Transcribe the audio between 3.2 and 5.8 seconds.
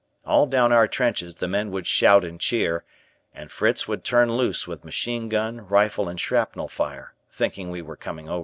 and Fritz would turn loose with machine gun,